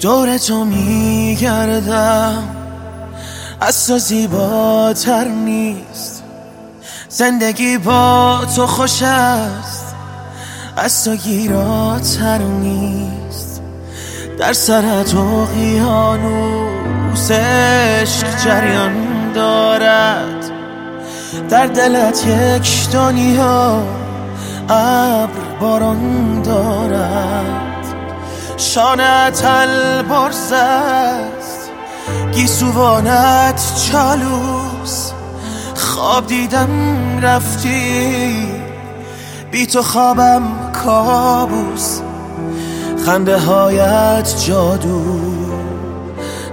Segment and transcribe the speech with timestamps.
[0.00, 2.42] دور تو میگردم.
[3.60, 6.24] از تو زیباتر نیست.
[7.08, 9.94] زندگی با تو خوش است.
[10.76, 13.62] از تو گیراتر نیست.
[14.38, 20.50] در سرت اقیانوس عشق جریان دارد.
[21.50, 23.82] در دلت یک دنیا
[24.68, 27.07] ابر باران دارد.
[28.74, 31.70] شانت البرز است.
[32.32, 35.12] گیسوانت چالوس.
[35.74, 36.68] خواب دیدم
[37.22, 38.48] رفتی.
[39.50, 40.42] بی تو خوابم
[40.84, 42.00] کابوس.
[43.06, 45.20] خنده هایت جادو.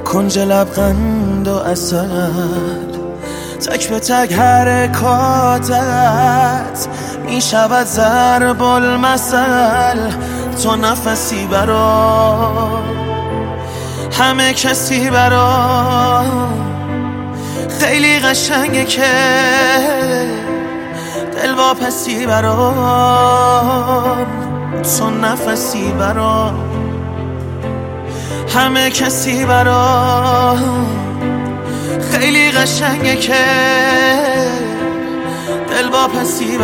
[0.05, 2.07] کنج لبغند و اصل
[3.65, 5.75] تک به تک حرکاتت.
[7.25, 10.11] می شود ضرب المثل
[10.63, 12.83] تو نفسی برا.
[14.19, 16.23] همه کسی برا.
[17.79, 19.11] خیلی قشنگه که
[21.41, 22.73] دل واپسی برا.
[24.97, 26.53] تو نفسی برا.
[28.55, 30.55] همه کسی برا.
[32.11, 33.45] خیلی قشنگه که
[35.69, 36.57] دل با پسی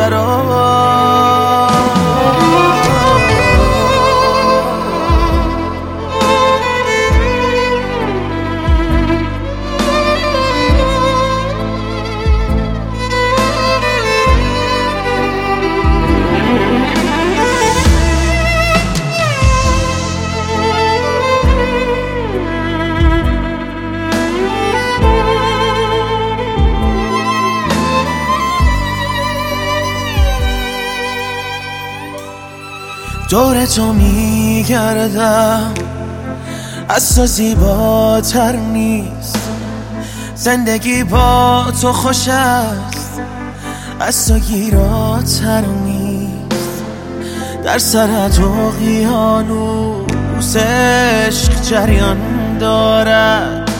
[33.31, 35.73] دور تو میگردم
[36.89, 39.49] از تو زیباتر نیست.
[40.35, 43.21] زندگی با تو خوش است.
[43.99, 46.83] از تو گیراتر نیست.
[47.63, 52.17] در سرت اقیانوس عشق جریان
[52.59, 53.71] دارد.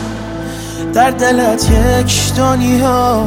[0.94, 3.26] در دلت یک دنیا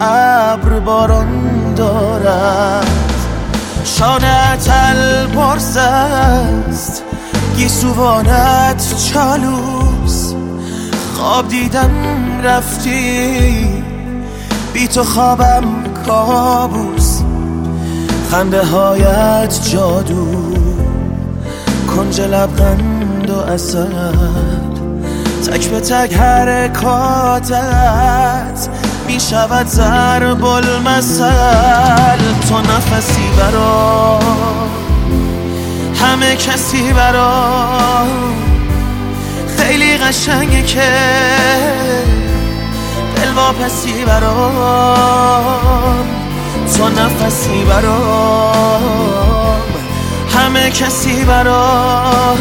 [0.00, 3.13] ابر باران دارد.
[3.84, 7.02] شانت البرز است.
[7.56, 10.34] گیسوانت چالوس.
[11.14, 11.90] خواب دیدم
[12.42, 13.82] رفتی.
[14.72, 15.64] بی تو خوابم
[16.06, 17.20] کابوس.
[18.30, 20.54] خنده هایت جادو.
[21.96, 23.86] کنج لبغند و اصل
[25.46, 27.58] تک به تک حرکاتت.
[29.06, 34.20] می شود ضرب المثل تو نفسی برا.
[36.02, 38.06] همه کسی برا.
[39.58, 40.92] خیلی قشنگه که
[43.16, 44.52] دل واپسی برا.
[46.76, 48.52] تو نفسی برا.
[50.36, 52.36] همه کسی برا.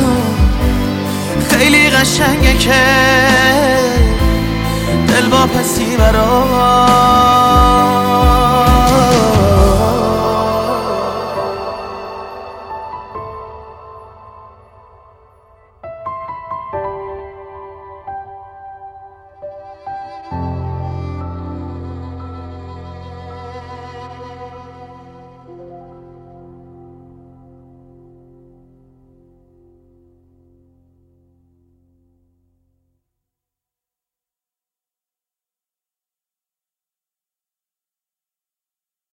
[1.49, 2.73] خیلی قشنگه که
[5.47, 7.42] پسی برا